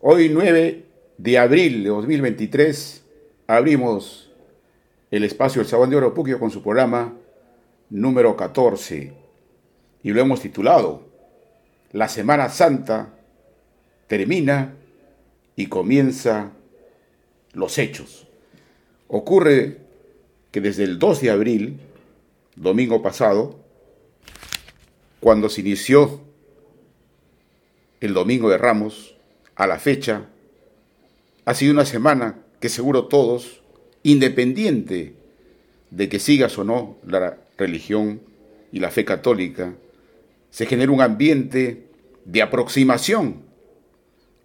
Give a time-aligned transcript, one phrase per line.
[0.00, 0.84] Hoy 9
[1.16, 3.02] de abril de 2023
[3.48, 4.30] abrimos
[5.10, 7.14] el espacio del Sabán de Oro Puquio con su programa
[7.90, 9.12] número 14
[10.04, 11.02] y lo hemos titulado
[11.90, 13.12] La Semana Santa
[14.06, 14.76] termina
[15.56, 16.52] y comienza
[17.52, 18.28] los hechos.
[19.08, 19.78] Ocurre
[20.52, 21.80] que desde el 2 de abril,
[22.54, 23.58] domingo pasado,
[25.18, 26.20] cuando se inició
[28.00, 29.17] el domingo de Ramos,
[29.58, 30.28] a la fecha,
[31.44, 33.60] ha sido una semana que seguro todos,
[34.04, 35.14] independiente
[35.90, 38.20] de que sigas o no la religión
[38.70, 39.74] y la fe católica,
[40.50, 41.88] se genera un ambiente
[42.24, 43.42] de aproximación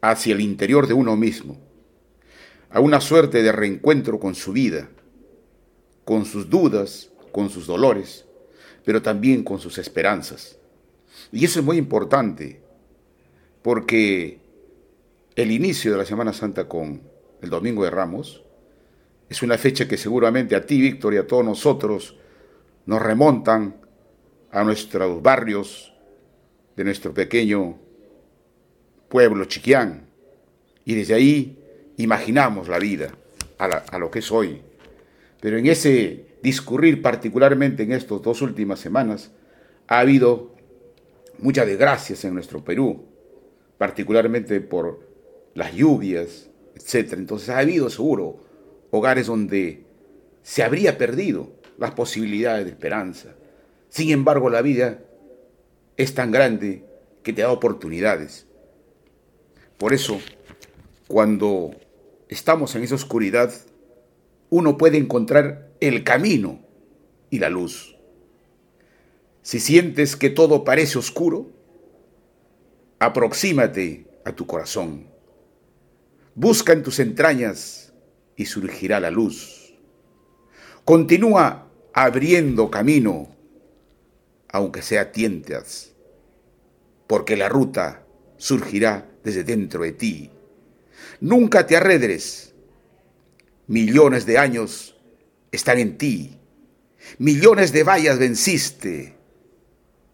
[0.00, 1.58] hacia el interior de uno mismo,
[2.70, 4.88] a una suerte de reencuentro con su vida,
[6.06, 8.24] con sus dudas, con sus dolores,
[8.82, 10.56] pero también con sus esperanzas.
[11.30, 12.62] Y eso es muy importante,
[13.60, 14.41] porque
[15.36, 17.02] el inicio de la Semana Santa con
[17.40, 18.42] el Domingo de Ramos
[19.28, 22.16] es una fecha que seguramente a ti, Víctor, y a todos nosotros
[22.84, 23.76] nos remontan
[24.50, 25.94] a nuestros barrios
[26.76, 27.78] de nuestro pequeño
[29.08, 30.06] pueblo Chiquián.
[30.84, 31.58] Y desde ahí
[31.96, 33.14] imaginamos la vida
[33.58, 34.60] a, a lo que es hoy.
[35.40, 39.30] Pero en ese discurrir, particularmente en estas dos últimas semanas,
[39.86, 40.54] ha habido
[41.38, 43.06] muchas desgracias en nuestro Perú,
[43.78, 45.11] particularmente por
[45.54, 47.14] las lluvias, etc.
[47.14, 48.40] Entonces ha habido seguro
[48.90, 49.84] hogares donde
[50.42, 53.34] se habría perdido las posibilidades de esperanza.
[53.88, 55.00] Sin embargo, la vida
[55.96, 56.84] es tan grande
[57.22, 58.46] que te da oportunidades.
[59.78, 60.20] Por eso,
[61.08, 61.74] cuando
[62.28, 63.52] estamos en esa oscuridad,
[64.50, 66.60] uno puede encontrar el camino
[67.30, 67.96] y la luz.
[69.42, 71.50] Si sientes que todo parece oscuro,
[72.98, 75.11] aproxímate a tu corazón.
[76.34, 77.92] Busca en tus entrañas
[78.36, 79.74] y surgirá la luz.
[80.84, 83.36] Continúa abriendo camino,
[84.48, 85.92] aunque sea tientas,
[87.06, 88.06] porque la ruta
[88.38, 90.30] surgirá desde dentro de ti.
[91.20, 92.54] Nunca te arredres.
[93.66, 94.96] Millones de años
[95.50, 96.36] están en ti.
[97.18, 99.16] Millones de vallas venciste.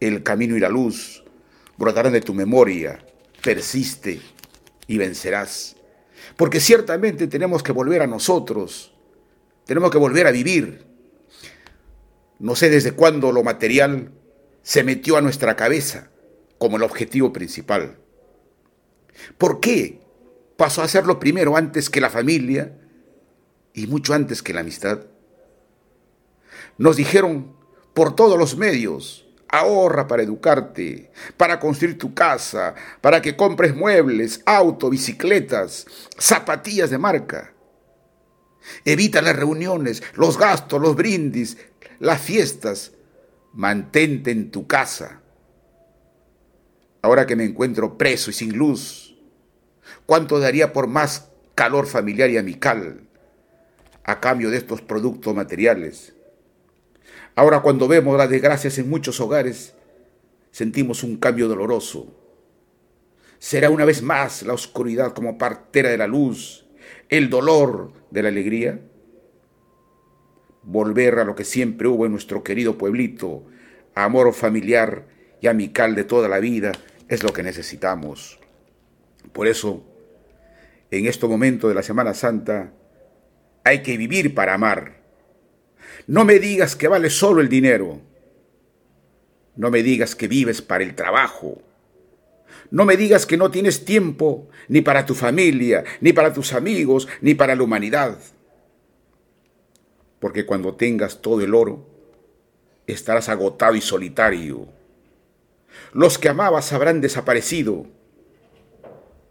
[0.00, 1.24] El camino y la luz
[1.76, 3.04] brotarán de tu memoria.
[3.42, 4.20] Persiste
[4.86, 5.75] y vencerás.
[6.36, 8.92] Porque ciertamente tenemos que volver a nosotros.
[9.64, 10.84] Tenemos que volver a vivir.
[12.38, 14.12] No sé desde cuándo lo material
[14.62, 16.10] se metió a nuestra cabeza
[16.58, 17.98] como el objetivo principal.
[19.38, 20.00] ¿Por qué
[20.56, 22.78] pasó a ser lo primero antes que la familia
[23.72, 25.00] y mucho antes que la amistad?
[26.78, 27.54] Nos dijeron
[27.94, 29.25] por todos los medios,
[29.56, 35.86] ahorra para educarte, para construir tu casa, para que compres muebles, auto, bicicletas,
[36.18, 37.52] zapatillas de marca.
[38.84, 41.56] Evita las reuniones, los gastos, los brindis,
[41.98, 42.92] las fiestas.
[43.52, 45.22] Mantente en tu casa.
[47.00, 49.16] Ahora que me encuentro preso y sin luz,
[50.04, 53.08] ¿cuánto daría por más calor familiar y amical
[54.04, 56.15] a cambio de estos productos materiales?
[57.36, 59.74] Ahora cuando vemos las desgracias en muchos hogares,
[60.50, 62.16] sentimos un cambio doloroso.
[63.38, 66.66] ¿Será una vez más la oscuridad como partera de la luz,
[67.10, 68.80] el dolor de la alegría?
[70.62, 73.44] Volver a lo que siempre hubo en nuestro querido pueblito,
[73.94, 75.06] amor familiar
[75.42, 76.72] y amical de toda la vida,
[77.06, 78.40] es lo que necesitamos.
[79.34, 79.84] Por eso,
[80.90, 82.72] en este momento de la Semana Santa,
[83.62, 85.05] hay que vivir para amar
[86.06, 88.00] no me digas que vale solo el dinero.
[89.56, 91.62] No me digas que vives para el trabajo.
[92.70, 97.08] No me digas que no tienes tiempo ni para tu familia, ni para tus amigos,
[97.20, 98.18] ni para la humanidad.
[100.20, 101.86] Porque cuando tengas todo el oro,
[102.86, 104.68] estarás agotado y solitario.
[105.92, 107.86] Los que amabas habrán desaparecido.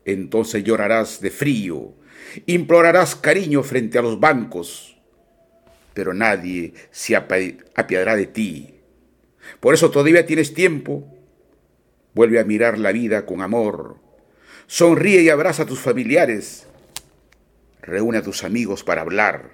[0.05, 1.93] Entonces llorarás de frío,
[2.45, 4.94] implorarás cariño frente a los bancos
[5.95, 8.75] pero nadie se apiadará de ti.
[9.61, 11.07] Por eso todavía tienes tiempo.
[12.13, 13.97] Vuelve a mirar la vida con amor.
[14.67, 16.67] Sonríe y abraza a tus familiares.
[17.81, 19.51] Reúne a tus amigos para hablar.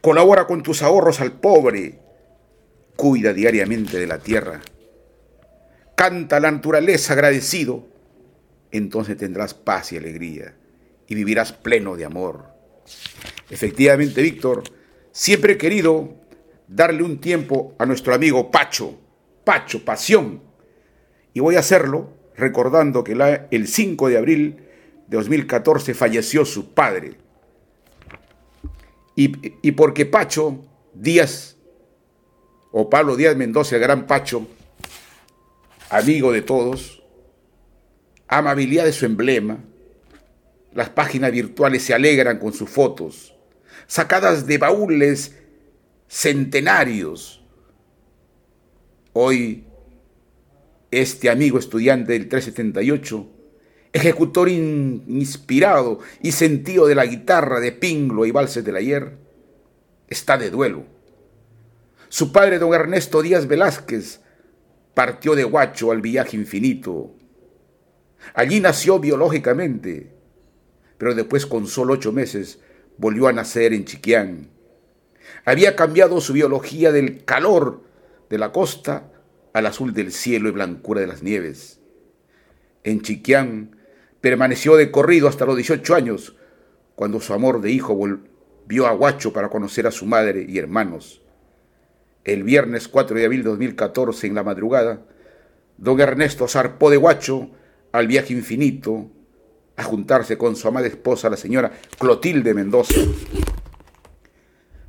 [0.00, 1.98] Colabora con tus ahorros al pobre.
[2.94, 4.60] Cuida diariamente de la tierra.
[5.96, 7.88] Canta la naturaleza agradecido.
[8.70, 10.54] Entonces tendrás paz y alegría
[11.08, 12.46] y vivirás pleno de amor.
[13.50, 14.62] Efectivamente, Víctor,
[15.14, 16.12] Siempre he querido
[16.66, 18.98] darle un tiempo a nuestro amigo Pacho,
[19.44, 20.42] Pacho, pasión.
[21.32, 23.12] Y voy a hacerlo recordando que
[23.52, 24.56] el 5 de abril
[25.06, 27.16] de 2014 falleció su padre.
[29.14, 30.64] Y, y porque Pacho
[30.94, 31.58] Díaz,
[32.72, 34.48] o Pablo Díaz Mendoza, el gran Pacho,
[35.90, 37.04] amigo de todos,
[38.26, 39.62] amabilidad de su emblema,
[40.72, 43.33] las páginas virtuales se alegran con sus fotos,
[43.86, 45.36] sacadas de baúles
[46.08, 47.44] centenarios.
[49.12, 49.64] Hoy,
[50.90, 53.28] este amigo estudiante del 378,
[53.92, 59.18] ejecutor inspirado y sentido de la guitarra de Pinglo y valses del ayer,
[60.08, 60.84] está de duelo.
[62.08, 64.20] Su padre, don Ernesto Díaz Velázquez,
[64.94, 67.14] partió de Huacho al viaje infinito.
[68.34, 70.12] Allí nació biológicamente,
[70.96, 72.60] pero después con solo ocho meses
[72.96, 74.50] volvió a nacer en Chiquián.
[75.44, 77.82] Había cambiado su biología del calor
[78.30, 79.10] de la costa
[79.52, 81.80] al azul del cielo y blancura de las nieves.
[82.82, 83.76] En Chiquián
[84.20, 86.36] permaneció de corrido hasta los 18 años,
[86.94, 91.22] cuando su amor de hijo volvió a Huacho para conocer a su madre y hermanos.
[92.24, 95.02] El viernes 4 de abril de 2014, en la madrugada,
[95.76, 97.50] don Ernesto zarpó de Huacho
[97.92, 99.10] al viaje infinito
[99.76, 103.00] a juntarse con su amada esposa, la señora Clotilde Mendoza.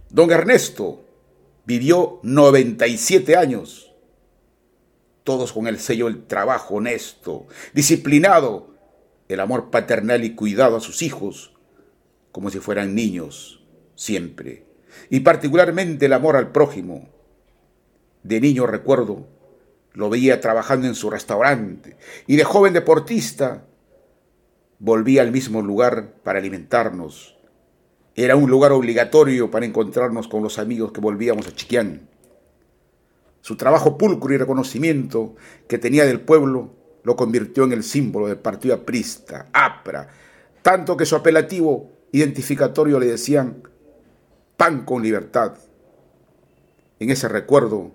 [0.10, 1.06] Don Ernesto
[1.66, 3.94] vivió 97 años,
[5.24, 8.76] todos con el sello del trabajo honesto, disciplinado,
[9.28, 11.54] el amor paternal y cuidado a sus hijos,
[12.32, 13.64] como si fueran niños,
[13.96, 14.66] siempre,
[15.10, 17.10] y particularmente el amor al prójimo.
[18.24, 19.28] De niño recuerdo,
[19.94, 21.98] lo veía trabajando en su restaurante,
[22.28, 23.66] y de joven deportista,
[24.80, 27.38] volvía al mismo lugar para alimentarnos.
[28.16, 32.08] Era un lugar obligatorio para encontrarnos con los amigos que volvíamos a Chiquián.
[33.42, 35.36] Su trabajo pulcro y reconocimiento
[35.68, 36.74] que tenía del pueblo
[37.04, 40.10] lo convirtió en el símbolo del partido aprista, APRA,
[40.62, 43.62] tanto que su apelativo identificatorio le decían
[44.58, 45.58] pan con libertad.
[47.00, 47.92] En ese recuerdo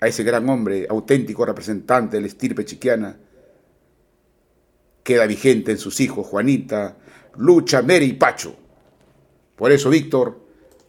[0.00, 3.18] a ese gran hombre, auténtico representante de la estirpe chiquiana,
[5.04, 6.96] queda vigente en sus hijos Juanita,
[7.36, 8.56] Lucha, Mary y Pacho.
[9.54, 10.40] Por eso, Víctor,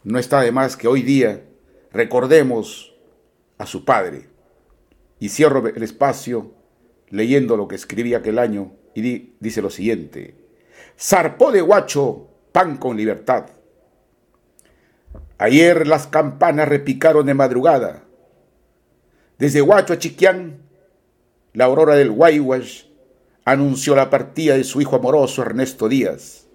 [0.02, 1.44] no está de más que hoy día
[1.92, 2.94] recordemos
[3.58, 4.28] a su padre.
[5.20, 6.52] Y cierro el espacio
[7.08, 10.34] leyendo lo que escribí aquel año y dice lo siguiente.
[10.98, 13.46] Zarpó de guacho, pan con libertad.
[15.38, 18.04] Ayer las campanas repicaron de madrugada.
[19.38, 20.62] Desde Huacho a Chiquián,
[21.52, 22.85] la aurora del Guayhuas
[23.46, 26.48] anunció la partida de su hijo amoroso Ernesto Díaz.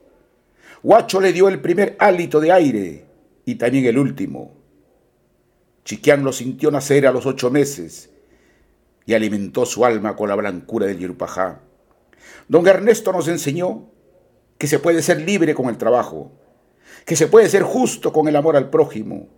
[0.83, 3.05] Huacho le dio el primer hálito de aire
[3.45, 4.53] y también el último.
[5.85, 8.09] Chiquián lo sintió nacer a los ocho meses
[9.05, 11.61] y alimentó su alma con la blancura del Yerupajá.
[12.49, 13.89] Don Ernesto nos enseñó
[14.57, 16.33] que se puede ser libre con el trabajo,
[17.05, 19.29] que se puede ser justo con el amor al prójimo.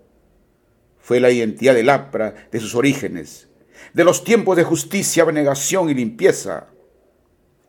[0.98, 3.48] Fue la identidad del APRA de sus orígenes,
[3.94, 6.73] de los tiempos de justicia, abnegación y limpieza.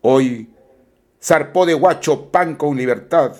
[0.06, 0.50] Hoy
[1.18, 3.34] zarpó de guacho pan con libertad.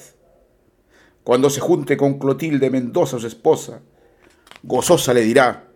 [1.23, 3.83] Cuando se junte con Clotilde Mendoza, su esposa,
[4.63, 5.69] gozosa le dirá,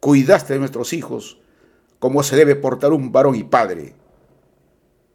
[0.00, 1.42] cuidaste de nuestros hijos
[1.98, 3.96] como se debe portar un varón y padre.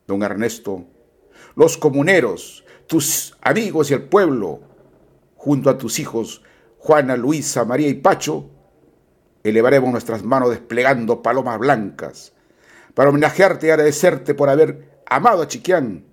[0.05, 0.85] Don Ernesto,
[1.55, 4.59] los comuneros, tus amigos y el pueblo,
[5.37, 6.43] junto a tus hijos
[6.77, 8.47] Juana, Luisa, María y Pacho,
[9.43, 12.33] elevaremos nuestras manos desplegando palomas blancas
[12.93, 16.05] para homenajearte y agradecerte por haber amado a Chiquián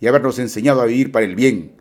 [0.00, 1.80] y habernos enseñado a vivir para el bien.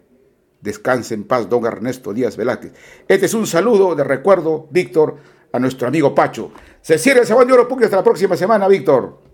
[0.62, 2.74] Descanse en paz, don Ernesto Díaz Velázquez.
[3.08, 5.18] Este es un saludo de recuerdo, Víctor,
[5.54, 6.52] a nuestro amigo Pacho.
[6.82, 9.29] Se cierra el Sabán de Oro hasta la próxima semana, Víctor.